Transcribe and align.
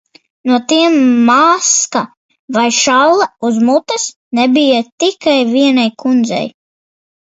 No 0.51 0.55
tiem 0.71 0.95
maska 1.27 2.03
vai 2.57 2.65
šalle 2.79 3.31
uz 3.51 3.63
mutes 3.71 4.09
nebija 4.43 4.85
tikai 5.01 5.39
vienai 5.57 5.91
kundzei. 6.03 6.47